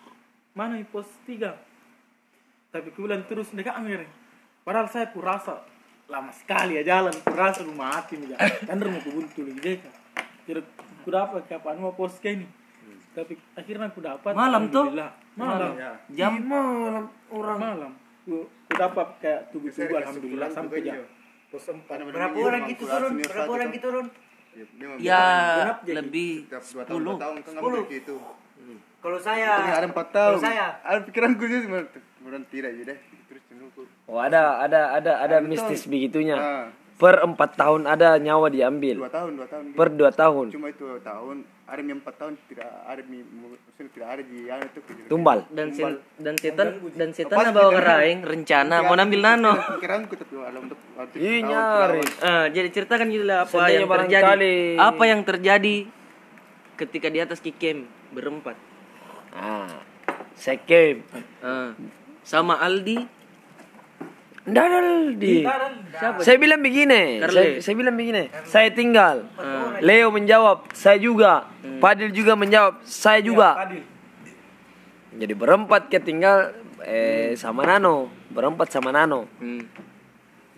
[0.55, 1.59] mana yang pos tiga.
[2.71, 4.07] Tapi aku bilang terus mereka amir
[4.63, 5.61] padahal saya kurasa
[6.07, 7.13] lama sekali ya jalan.
[7.21, 9.93] Kurasa aku mati nih kan mau kubuntu lagi deh kan
[10.47, 10.61] kira
[11.03, 12.47] aku dapat kapan mau pos kayak ini.
[13.15, 14.91] Tapi akhirnya aku dapat Malam tuh?
[15.35, 15.71] malam.
[16.11, 16.33] Jam?
[16.43, 17.59] Malam orang.
[17.59, 17.91] Malam.
[18.25, 21.03] Aku, dapat kayak tubuh-tubuh alhamdulillah sampai jam
[21.51, 21.99] pos empat.
[22.09, 23.11] Berapa orang gitu turun?
[23.21, 24.07] Berapa orang gitu turun?
[25.03, 25.23] ya
[25.83, 25.99] jadi.
[25.99, 27.83] lebih Setiap dua
[28.65, 29.03] tahun dua tahun.
[29.05, 30.33] Kalau saya, Ini ada empat tahun.
[30.33, 31.59] Kalau saya, Ada pikiranku sih
[32.25, 32.97] kemudian tidak aja deh.
[33.29, 33.81] Terus tunggu.
[34.09, 36.37] Oh ada ada ada ada mistis begitunya.
[36.37, 36.67] Ah.
[36.95, 39.03] Per empat tahun ada nyawa diambil.
[39.03, 39.63] Dua tahun, dua tahun.
[39.75, 41.37] Per dua tahun Cuma itu tahun.
[41.65, 44.79] Ada yang empat tahun tidak ada maksudnya tidak ada di anu itu.
[45.09, 45.39] tumbal.
[45.49, 49.53] dan sen- dan setan dan setan bawa ke raing rencana mau ambil nano.
[49.53, 52.01] Pikiranku tapi ada untuk tahun nyari.
[52.21, 54.55] Ah, jadi ceritakan gitu lah apa yang terjadi.
[54.77, 55.75] Apa yang terjadi
[56.75, 58.55] ketika di atas kikem berempat.
[59.35, 59.83] Ah,
[60.35, 61.03] sekem.
[61.43, 61.75] Ah,
[62.23, 63.15] sama Aldi
[64.45, 65.41] Dadal di.
[66.21, 67.17] Saya bilang begini.
[67.17, 67.33] Karle.
[67.33, 68.29] Saya, saya bilang begini.
[68.45, 69.25] Saya tinggal.
[69.81, 70.69] Leo menjawab.
[70.77, 71.49] Saya juga.
[71.81, 72.85] Padil juga menjawab.
[72.85, 73.57] Saya juga.
[73.65, 73.81] Adil
[75.17, 76.53] Jadi berempat ketinggal
[76.85, 78.13] eh sama Nano.
[78.29, 79.25] Berempat sama Nano.
[79.41, 79.63] hmm.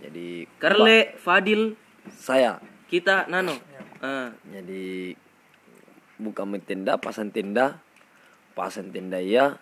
[0.03, 1.79] Jadi Karle, Fadil,
[2.11, 2.59] saya.
[2.91, 3.55] kita Nano.
[4.03, 5.15] Ah, Jadi
[6.17, 7.81] buka tenda, pasang tenda,
[8.57, 9.57] pasang tenda iya.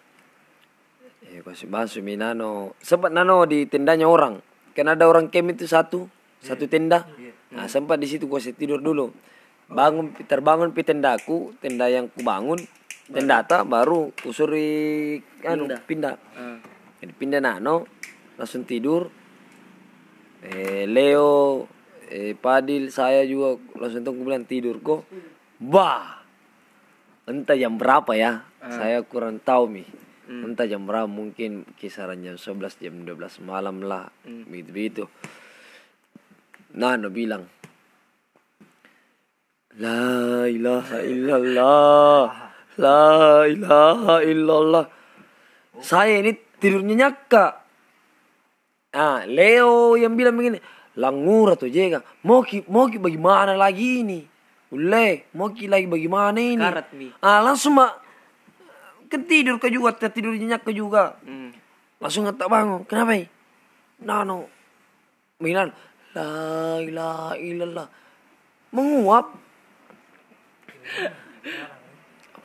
[1.26, 2.78] Eh kasih masuk mi nano.
[2.82, 4.40] Sempat nano di tendanya orang.
[4.76, 6.06] Kan ada orang kem itu satu,
[6.44, 7.08] satu tenda.
[7.50, 9.10] Nah sempat di situ gua tidur dulu.
[9.66, 12.62] Bangun terbangun pi tendaku, tenda yang ku bangun,
[13.10, 16.16] tenda ta baru kusuri anu pindah.
[16.38, 16.58] ah.
[17.02, 17.90] Jadi pindah nano,
[18.38, 19.10] langsung tidur.
[20.46, 21.66] Eh, Leo,
[22.06, 25.10] eh, Padil, saya juga langsung tuh bilang tidur kok.
[25.58, 26.22] Bah,
[27.26, 29.86] entah jam berapa ya, saya kurang tahu mi.
[30.26, 35.04] Entah jam berapa mungkin kisaran jam 11 jam 12 malam lah, begitu begitu.
[36.76, 37.46] Nano bilang,
[39.76, 42.26] La ilaha illallah,
[42.80, 43.06] la
[43.44, 44.86] ilaha illallah.
[45.84, 47.46] Saya ini tidurnya nyaka.
[48.96, 50.64] Ah, Leo yang bilang begini,
[50.96, 54.24] langur atau jega, mau ki, mau ki bagaimana lagi ini?
[54.76, 56.60] Ule, mau ki lagi bagaimana ini?
[56.60, 57.08] Karat, Mi.
[57.24, 57.96] Ah, langsung mak,
[59.08, 61.16] kan tidur ke juga, tidur nyenyak ke juga.
[61.24, 61.56] Hmm.
[62.04, 63.32] Langsung ngetak bangun, kenapa ini?
[64.04, 64.52] Nano,
[65.40, 65.72] bilang,
[66.12, 67.88] la ilaha illallah.
[68.76, 69.32] Menguap.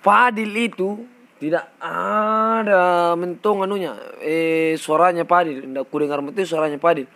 [0.01, 1.03] Padil itu
[1.41, 7.09] tidak ada mentong anunya eh suaranya Padil ndak ku dengar betul suaranya Padil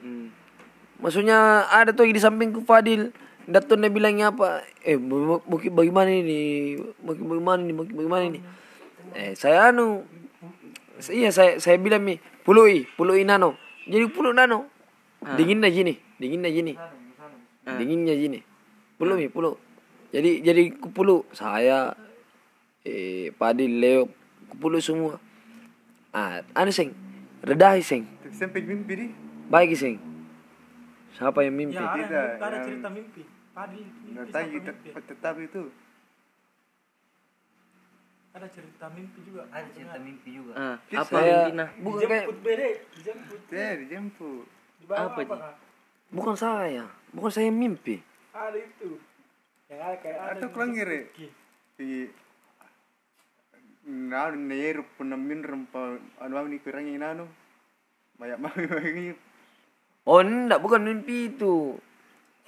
[0.00, 0.32] Hmm.
[0.96, 3.12] maksudnya ada tuh di sampingku Fadil
[3.58, 4.62] tuh dia bilangnya apa?
[4.86, 6.78] Eh ki bagaimana ini?
[6.78, 7.72] Ki bagaimana ini?
[7.74, 8.40] Ki bagaimana ini?
[9.18, 10.06] Eh saya anu
[11.10, 13.58] iya saya saya bilang mi pului pului nano.
[13.90, 14.70] Jadi puluh nano.
[15.20, 16.72] Dinginnya gini dinginnya gini
[17.76, 18.40] dinginnya gini
[18.96, 19.52] puluh mi puluh
[20.16, 21.92] jadi jadi ku puluh saya
[22.88, 24.08] eh Padil Leo
[24.48, 25.20] ku puluh semua.
[26.08, 26.96] Ah anu seng?
[27.44, 28.08] Redahi seng.
[28.08, 29.06] Tapi sampai mimpi di.
[29.52, 30.00] baik seng.
[31.20, 31.76] Siapa yang mimpi?
[31.76, 35.62] Ya ada, ada cerita mimpi Nggak siapa tahu tetap, mimpi tetap itu.
[38.30, 39.42] ada cerita mimpi juga.
[39.50, 40.52] Ada cerita mimpi juga.
[40.54, 41.68] Ah, apa saya mimpi nah?
[41.82, 43.40] bukan kayak dijemput bede dijemput.
[43.50, 44.46] Ya, dijemput.
[44.80, 45.48] di bawah Apa, apa,
[46.14, 46.84] bukan saya.
[47.10, 47.98] Bukan saya mimpi.
[48.30, 48.90] Ada itu.
[49.66, 51.00] Yang ada kayak ada atau kurang ngiri
[51.80, 51.90] di
[53.90, 57.26] nah neru penemin rempa anu ini kurang ini anu
[58.20, 59.16] banyak banget
[60.04, 61.76] Oh enggak, bukan mimpi itu.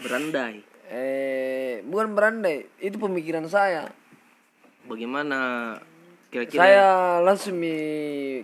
[0.01, 0.72] Berandai.
[0.93, 3.89] Eh, bukan berandai, itu pemikiran saya.
[4.85, 5.81] Bagaimana
[6.29, 6.89] kira-kira Saya
[7.25, 7.77] langsung mi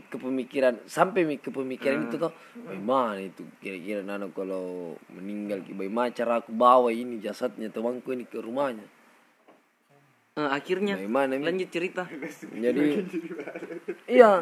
[0.08, 6.08] ke pemikiran sampai mi ke pemikiran itu tuh, bagaimana itu kira-kira Nano kalau meninggal, bagaimana
[6.08, 8.86] cara aku bawa ini jasadnya temanku ini ke rumahnya.
[10.40, 11.44] Eh, akhirnya Bagaimana Mi?
[11.44, 12.08] lanjut cerita.
[12.48, 13.04] Jadi,
[14.08, 14.40] iya.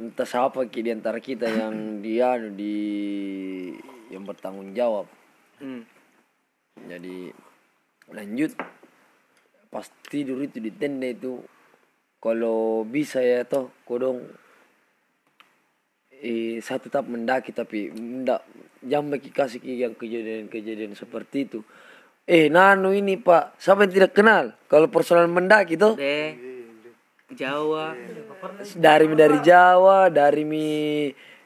[0.00, 2.76] Entah siapa di antara kita yang dia di
[4.08, 5.17] yang bertanggung jawab.
[5.58, 5.82] Hmm.
[6.86, 7.34] Jadi
[8.08, 8.54] lanjut
[9.68, 11.44] pas tidur itu di tenda itu
[12.18, 14.24] kalau bisa ya toh kodong
[16.18, 18.42] eh saya tetap mendaki tapi ndak
[18.82, 21.60] jangan bagi kasih ki yang kejadian-kejadian seperti itu.
[22.28, 24.52] Eh nano ini pak, siapa yang tidak kenal?
[24.68, 26.48] Kalau persoalan mendaki toh Deh.
[27.28, 27.92] Jawa.
[28.72, 30.66] dari dari Jawa, dari mi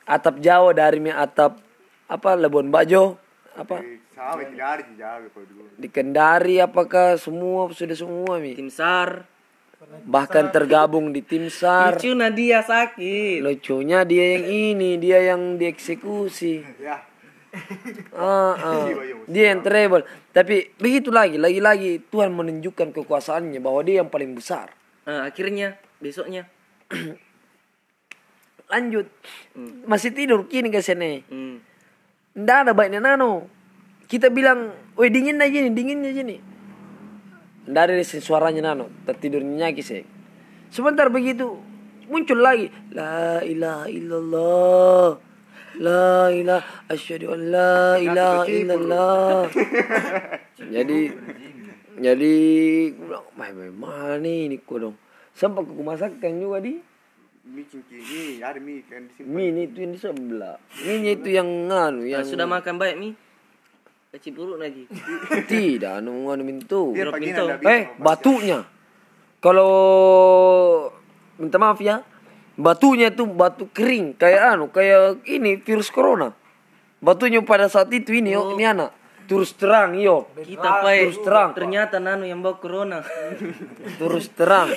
[0.06, 1.58] atap Jawa, dari mi atap
[2.06, 3.18] apa Labuan Bajo,
[3.56, 3.76] apa?
[4.12, 5.28] Sama tidak ada
[5.76, 8.56] di Kendari apakah semua sudah semua mi?
[8.56, 9.28] Tim SAR.
[10.06, 11.98] bahkan tergabung di tim SAR.
[11.98, 13.42] Lucu Nadia sakit.
[13.42, 16.62] lucunya dia yang ini dia yang dieksekusi.
[16.78, 17.02] Ya.
[18.16, 18.88] Ah, ah.
[19.28, 20.06] dia yang treble.
[20.32, 24.72] Tapi begitu lagi lagi lagi Tuhan menunjukkan kekuasaannya bahwa dia yang paling besar.
[25.04, 26.48] Eh, akhirnya besoknya.
[28.72, 29.06] lanjut.
[29.84, 31.20] Masih tidur kini ke sini.
[31.28, 31.60] Hmm.
[32.32, 33.44] Nggak ada baiknya nano.
[34.08, 36.40] Kita bilang, weh dingin aja nih, dingin aja nih.
[37.68, 40.02] Nggak ada sih suaranya nano, tertidur nyaki sih.
[40.72, 41.60] Sebentar begitu,
[42.08, 42.72] muncul lagi.
[42.92, 45.08] La ilaha illallah.
[45.80, 49.48] La ilaha asyhadu an la ilaha illallah.
[50.74, 51.00] jadi
[52.00, 52.34] jadi
[52.92, 54.96] gue bilang, "Mah, mana nih ini kodong?"
[55.32, 56.76] Sempat aku masakkan juga di
[57.42, 60.56] mie cincin ada mie kan di sini mie ini itu yang di sebelah.
[60.86, 63.10] Mie itu yang nganu yang Nah, sudah makan baik mi?
[64.12, 64.86] Kaci buruk lagi.
[65.50, 66.92] Tidak, anu anu pintu.
[67.64, 68.62] Eh, batunya.
[69.42, 69.72] Kalau
[71.40, 72.04] minta maaf ya,
[72.54, 76.30] batunya itu batu kering kayak anu, kayak ini virus corona.
[77.02, 79.02] Batunya pada saat itu ini yo, ini anak
[79.32, 80.28] terus terang yo.
[80.36, 81.08] Kita pai.
[81.08, 81.50] Terus terang.
[81.56, 83.00] Ternyata nanu yang bawa corona.
[83.96, 84.68] Terus terang.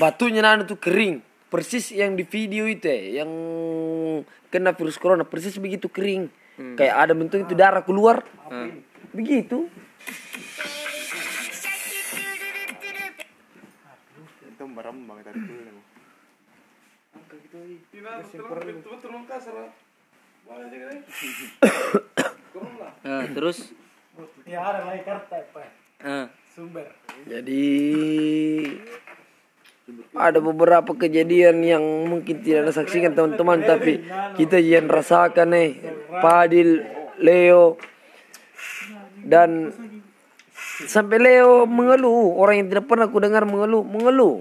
[0.00, 1.33] Batunya anu tuh kering.
[1.54, 3.30] Persis yang di video itu ya, yang
[4.50, 6.26] kena virus corona persis begitu kering.
[6.74, 8.26] Kayak ada bentuk itu darah keluar.
[9.14, 9.70] Begitu.
[14.54, 15.82] itu merembang tadi dulu
[23.04, 23.58] Nah, terus?
[24.46, 25.62] Ya ada lagi kartu apa
[26.02, 26.86] eh, sumber.
[27.26, 27.66] Jadi
[30.16, 34.00] ada beberapa kejadian yang mungkin tidak anda saksikan teman-teman tapi
[34.40, 35.76] kita yang rasakan nih
[36.24, 36.80] Padil,
[37.20, 37.76] Leo
[39.20, 39.72] dan
[40.88, 42.32] sampai Leo mengeluh.
[42.40, 44.40] Orang yang tidak pernah ku dengar mengeluh mengeluh.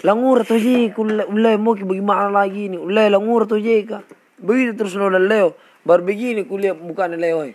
[0.00, 0.88] Langur tuh je
[1.28, 4.08] ulai mau ke bagaimana lagi ini ulai langur tuh je kak
[4.40, 5.48] begitu terus nolak Leo
[5.84, 7.52] baru begini kulihat mukanya Leo eh.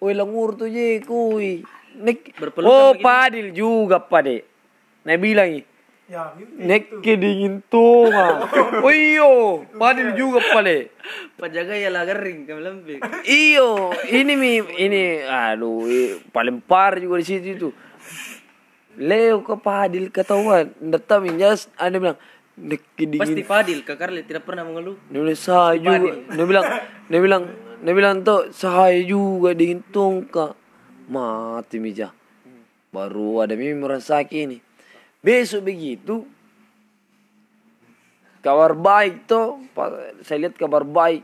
[0.00, 1.60] Oi langur tuh je kui
[1.92, 2.32] Nek,
[2.64, 4.48] oh padil juga pade
[5.04, 5.60] Nah bilang
[6.12, 8.12] ya mimpi Nek dingin tuh
[8.84, 10.92] Oh iyo Padil juga pade
[11.40, 13.00] penjaga ya lah kering kami lembek.
[13.24, 15.88] Iyo Ini mi Ini Aduh
[16.28, 17.70] Paling par juga di situ itu
[19.00, 20.76] Leo ke padil ketahuan
[21.24, 22.20] mi jas Ada bilang
[22.52, 25.00] Nek dingin Pasti Fadil, Kak Karli tidak pernah mengeluh.
[25.08, 26.12] Dia bilang saya juga.
[26.36, 26.66] Dia bilang,
[27.08, 27.42] dia bilang,
[27.80, 30.52] dia bilang tuh saya juga dingin tungka.
[31.08, 32.12] Mati mija.
[32.92, 34.58] Baru ada mimi merasaki ini.
[35.22, 36.26] Besok begitu.
[38.42, 39.22] Kabar baik.
[39.70, 41.22] Pa- Saya lihat kabar baik.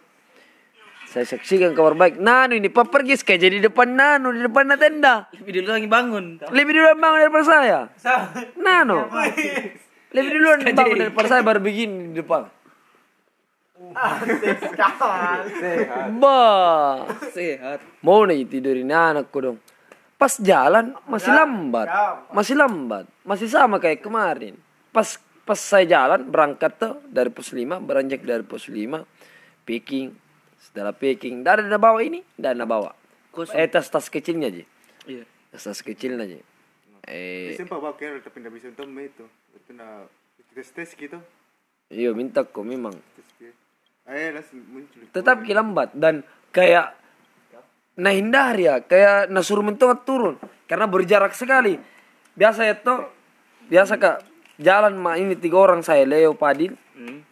[1.10, 2.22] Saya saksikan kabar baik.
[2.22, 5.26] Nano ini pak pergi kayak jadi depan Nano di depan tenda.
[5.34, 6.24] Lebih dulu lagi bangun.
[6.46, 7.78] Lebih dulu bangun daripada saya.
[8.54, 9.10] Nano.
[10.14, 12.46] Lebih dulu bangun daripada saya baru begini di depan.
[16.18, 17.08] Bah.
[17.32, 17.78] Sehat.
[18.04, 19.58] Mau nih tidurin anakku dong.
[20.18, 21.86] Pas jalan masih lambat.
[22.34, 23.06] Masih lambat.
[23.22, 24.58] Masih sama kayak kemarin.
[24.90, 25.14] Pas
[25.46, 29.06] pas saya jalan berangkat tuh dari pos 5, beranjak dari pos 5,
[29.62, 30.12] picking.
[30.58, 32.92] Setelah picking, dari ada bawa ini, dan bawa.
[33.30, 33.54] Kos.
[33.54, 34.66] Eh tas tas kecilnya aja.
[35.06, 35.24] Iya.
[35.54, 36.42] Tas tas kecilnya aja.
[37.08, 39.24] Eh, pak bawa kira tapi tidak bisa untuk itu
[39.56, 40.04] itu na
[40.52, 41.16] tes tes gitu
[41.88, 42.92] iya minta kok memang.
[44.08, 46.20] eh langsung muncul Tetap lambat dan
[46.52, 46.97] kayak
[47.98, 48.80] nah hindari ya.
[48.80, 50.38] Kayak suruh mentok turun.
[50.70, 51.76] Karena berjarak sekali.
[52.38, 53.10] Biasa ya toh
[53.66, 54.22] biasa kak.
[54.58, 55.18] Jalan mak.
[55.18, 57.22] Ini tiga orang saya Leo Padil Hmm.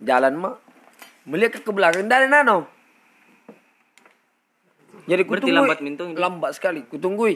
[0.00, 0.56] jalan mak.
[1.28, 2.08] Melihat ke, ke belakang.
[2.08, 2.68] Dari nano?
[5.02, 6.18] Jadi Berarti kutunggui lambat mintong ini?
[6.20, 6.80] lambat sekali.
[6.86, 7.34] Kutunggui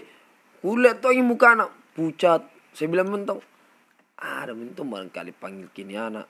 [0.63, 1.71] kulihat tuh ini muka anak.
[1.97, 2.45] Pucat.
[2.77, 3.41] Saya bilang mentong
[4.17, 6.25] ada mentong barangkali panggil kini anak.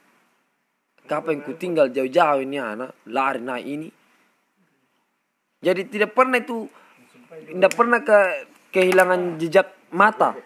[1.07, 2.99] Kapan ku tinggal jauh-jauh ini anak?
[3.07, 3.89] Lari naik ini
[5.67, 6.71] jadi tidak pernah itu
[7.27, 8.19] tidak pernah ke
[8.71, 10.39] kehilangan jejak mata.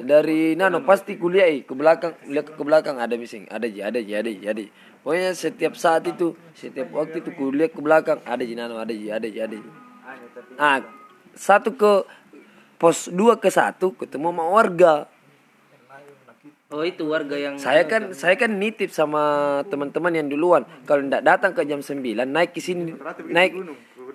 [0.00, 4.00] Dari nano pasti kuliah eh, ke belakang lihat ke belakang ada bising ada ji ada
[4.00, 4.72] ji ada ji ada ji.
[5.04, 9.12] Pokoknya setiap saat itu setiap waktu itu kuliah ke belakang ada ji nano ada ji
[9.12, 9.70] ada ji ada ji.
[10.56, 10.84] Ah
[11.36, 12.04] satu ke
[12.80, 14.94] pos dua ke satu ketemu sama warga.
[16.70, 20.62] Oh itu warga yang saya kan saya kan nitip sama teman-teman yang duluan.
[20.86, 21.98] Kalau tidak datang ke jam 9
[22.30, 22.94] naik ke sini
[23.26, 23.58] naik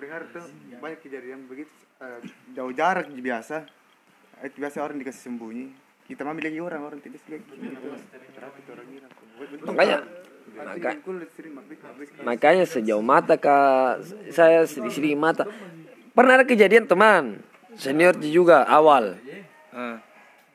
[0.06, 0.46] dengar tuh
[0.78, 2.22] banyak kejadian begitu eh,
[2.54, 3.66] jauh jarak biasa.
[4.46, 5.74] Itu biasa orang dikasih sembunyi.
[6.06, 7.90] Kita mah lagi orang orang tidak sih gitu.
[8.38, 9.08] Rata itu orang gila.
[9.66, 9.98] makanya
[10.56, 10.94] Maka
[12.22, 15.42] makanya sejauh mata kak saya sedikit mata.
[16.14, 17.42] Pernah ada kejadian teman?
[17.74, 19.18] Senior juga awal.
[19.76, 20.00] Ah.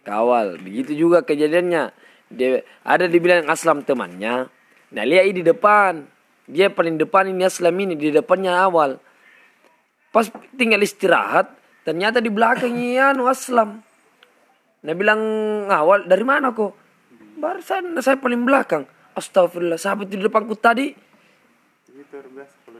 [0.01, 1.91] kawal begitu juga kejadiannya.
[2.31, 4.47] Dia ada dibilang aslam temannya.
[4.95, 6.07] Nah lihat di depan.
[6.47, 8.97] Dia paling depan ini aslam ini di depannya awal
[10.11, 10.27] pas
[10.59, 11.49] tinggal istirahat
[11.87, 13.81] ternyata di belakangnya anu aslam
[14.81, 15.21] nah bilang
[15.71, 16.81] awal dari mana kok
[17.41, 18.85] barusan saya paling belakang.
[19.17, 20.93] Astagfirullah sahabat di depanku tadi.
[21.89, 22.17] Gitu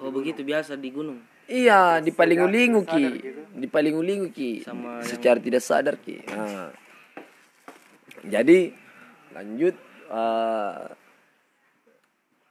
[0.01, 1.19] Oh begitu biasa di gunung.
[1.51, 3.05] Iya, di paling ulingu ki,
[3.59, 6.21] di paling ulingu ki, Sama secara tidak sadar ki.
[6.31, 6.71] Nah.
[8.21, 8.69] Jadi
[9.33, 9.73] lanjut
[10.13, 10.83] eh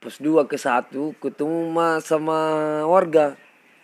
[0.01, 2.40] pos dua ke satu ketemu ma sama
[2.88, 3.37] warga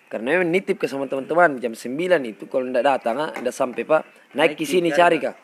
[0.06, 1.90] karena memang nitip ke sama teman-teman jam 9
[2.30, 4.02] itu kalau tidak datang ah tidak sampai pak
[4.38, 5.34] naik ke sini cari kak.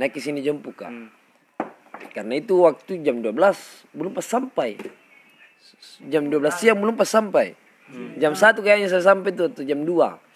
[0.00, 0.88] Naik ke sini jemput kak.
[2.16, 3.36] Karena itu waktu jam 12
[3.92, 4.80] belum pas sampai.
[6.08, 7.52] Jam 12 siang belum pas sampai.
[8.16, 10.32] Jam satu kayaknya saya sampai tuh, tuh jam 2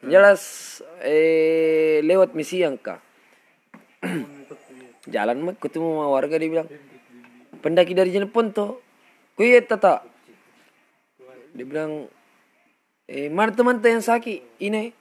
[0.00, 0.40] jelas
[1.00, 3.00] eh lewat misi yang kak.
[5.14, 6.68] Jalan mah ketemu sama warga dia bilang.
[7.64, 8.70] Pendaki dari Jeneponto tuh.
[9.36, 10.04] Kuya tata.
[11.56, 12.08] Dia bilang
[13.10, 14.94] eh mana teman yang sakit ini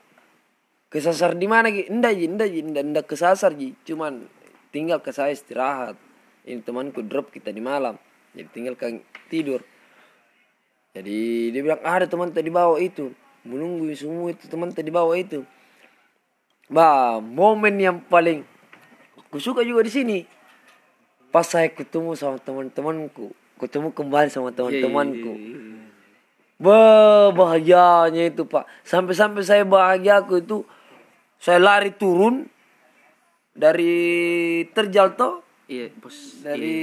[0.90, 1.94] kesasar di mana ki?
[1.94, 3.78] Enggak ji enggak ji enggak, enggak kesasar ji.
[3.86, 4.26] Cuman
[4.74, 5.94] tinggal ke saya istirahat.
[6.50, 8.02] Ini temanku drop kita di malam.
[8.34, 9.62] Jadi tinggal ke tidur.
[10.98, 13.14] Jadi dia bilang ada teman tadi bawa itu.
[13.46, 15.46] Menunggu semua itu teman tadi bawa itu.
[16.66, 18.42] Bah momen yang paling
[19.30, 20.20] ku suka juga di sini.
[21.30, 23.30] Pas saya ketemu sama teman-temanku.
[23.62, 25.49] Ketemu kembali sama teman-temanku
[26.60, 28.68] Bah, bahagianya itu pak.
[28.84, 30.68] Sampai-sampai saya bahagia aku itu
[31.40, 32.52] saya lari turun
[33.56, 33.96] dari
[34.76, 35.40] terjal toh.
[35.72, 36.44] Iya, bos.
[36.44, 36.76] dari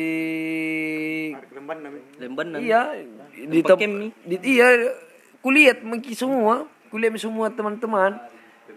[1.52, 2.08] Lemban namanya.
[2.16, 2.58] Lemban nan.
[2.64, 3.04] iya.
[3.36, 3.84] Di Tempat
[4.24, 4.96] di iya
[5.44, 6.64] kulihat mengki semua.
[6.88, 8.16] Kulihat semua teman-teman.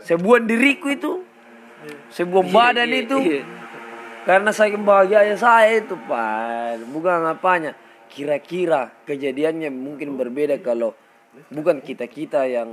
[0.03, 1.23] Saya buang diriku itu.
[2.11, 3.17] Saya buang badan iya, itu.
[3.23, 3.43] iya.
[4.27, 6.83] karena saya bahagia saya itu pak.
[6.91, 7.71] Bukan apanya
[8.09, 10.97] kira-kira kejadiannya mungkin berbeda kalau
[11.53, 12.69] bukan kita kita yang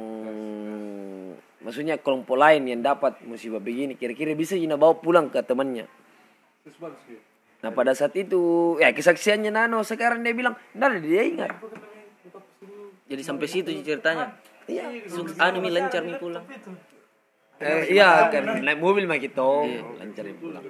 [1.61, 5.85] maksudnya kelompok lain yang dapat musibah begini kira-kira bisa Ina bawa pulang ke temannya
[7.62, 11.51] Nah pada saat itu ya kesaksiannya Nano sekarang dia bilang, "Nggak ada dia ingat."
[13.07, 14.35] Jadi sampai situ ceritanya.
[14.66, 14.90] Iya.
[15.38, 16.42] Anu mi lancar mi pulang.
[17.57, 19.64] Eh, iya kan naik mobil mah gitu,
[19.97, 20.61] lancar dia pulang.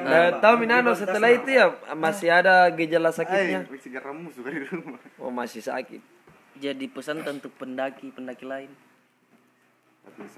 [0.00, 3.68] Nah, tahu mi Nano setelah itu ya masih ada gejala sakitnya.
[3.68, 4.96] Bisa garamu suka di rumah.
[5.20, 6.00] Oh masih sakit.
[6.56, 8.72] Jadi pesan untuk pendaki pendaki lain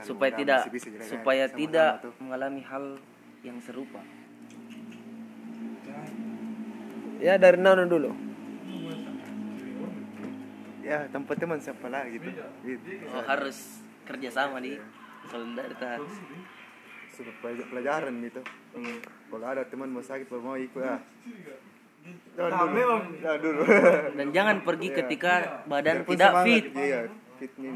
[0.03, 0.67] supaya tidak
[1.07, 2.99] supaya tidak mengalami hal
[3.47, 4.03] yang serupa.
[7.23, 8.11] Ya dari Nano dulu.
[10.83, 12.35] Ya, tempat teman siapa lagi gitu.
[12.67, 13.07] Gitu.
[13.15, 14.83] Oh, harus kerjasama di
[15.31, 16.01] solidaritas.
[17.13, 18.41] Sudah pelaj- pelajaran gitu.
[19.29, 21.01] Kalau ada teman mau sakit, kalau mau ikut ah.
[22.35, 22.97] Jangan dulu.
[23.23, 23.63] Jangan dulu.
[24.17, 26.65] Dan jangan pergi ketika badan Biar pun tidak semangat, fit.
[26.75, 27.01] Iya,
[27.39, 27.73] fit nih.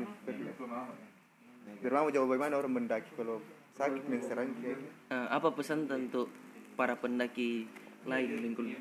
[1.84, 3.38] Biar mau coba bagaimana orang mendaki kalau
[3.76, 4.90] sakit menserang kayak gitu.
[5.12, 6.32] Eh, apa pesan untuk
[6.74, 7.68] para pendaki
[8.08, 8.72] lain Bengkulu?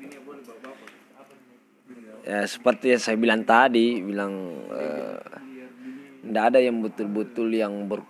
[2.26, 4.34] Ya seperti yang saya bilang tadi, bilang
[6.26, 8.02] tidak ada yang betul-betul yang ber,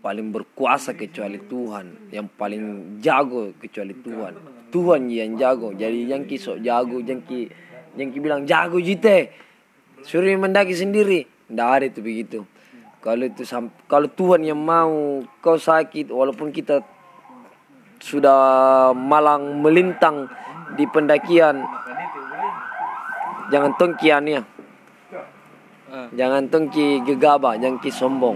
[0.00, 4.34] paling berkuasa kecuali Tuhan, yang paling jago kecuali Tuhan.
[4.70, 5.72] Tuhan yang jago.
[5.72, 7.48] Jadi yang kisok jago, yang ki
[7.96, 9.32] yang ki bilang jago jite.
[10.04, 11.24] Suruh mendaki sendiri.
[11.48, 12.40] Tidak ada itu begitu.
[13.06, 13.46] kalau itu
[13.86, 16.82] kalau Tuhan yang mau kau sakit walaupun kita
[18.02, 20.26] sudah malang melintang
[20.74, 21.62] di pendakian
[23.54, 24.42] jangan tongkian ya
[25.86, 26.10] Ah.
[26.18, 28.34] jangan tongki gegabah jangan ki sombong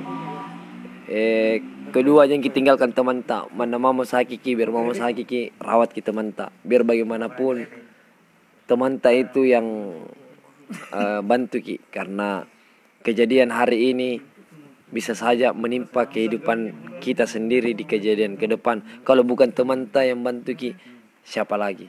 [1.10, 1.58] eh
[1.90, 3.50] kedua jangan ki tinggalkan teman tak.
[3.50, 6.54] Mana mama sakit ki biar mama sakit ki rawat ki teman tak.
[6.62, 7.66] Biar bagaimanapun
[8.70, 9.66] teman tak itu yang
[10.70, 11.82] eh, bantu ki.
[11.90, 12.46] Karena
[13.02, 14.22] kejadian hari ini
[14.90, 18.86] bisa saja menimpa kehidupan kita sendiri di kejadian ke depan.
[19.02, 20.70] Kalau bukan teman tak yang bantu ki
[21.20, 21.86] siapa lagi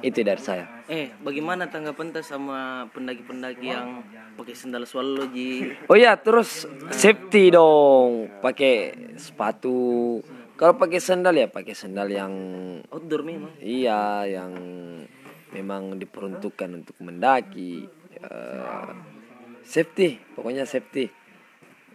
[0.00, 4.02] itu dari saya Eh, bagaimana tanggapan tas sama pendaki-pendaki yang
[4.34, 5.70] pakai sandal swallow ji?
[5.86, 8.26] Oh ya, terus safety dong.
[8.42, 10.18] Pakai sepatu.
[10.58, 12.34] Kalau pakai sandal ya pakai sandal yang
[12.90, 13.54] Outdoor memang.
[13.62, 14.50] iya yang
[15.54, 17.86] memang diperuntukkan untuk mendaki.
[18.18, 18.90] Eh,
[19.62, 21.06] safety, pokoknya safety.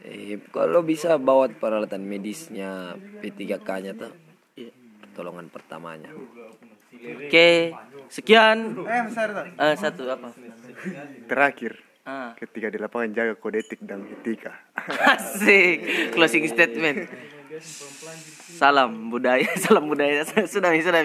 [0.08, 4.14] Eh, kalau bisa bawa peralatan medisnya P3K-nya tuh.
[4.56, 4.72] Iya.
[5.04, 6.16] Pertolongan pertamanya.
[7.04, 7.76] Oke,
[8.08, 8.80] sekian.
[8.86, 9.30] Eh, besar?
[9.60, 10.30] Eh, satu apa?
[11.26, 11.74] Terakhir,
[12.06, 14.54] Ah, ketika di lapangan jaga kodetik dan etika.
[15.18, 16.14] asik.
[16.14, 17.10] Closing statement.
[18.56, 20.22] Salam budaya, salam budaya.
[20.22, 21.02] Sudah, sudah.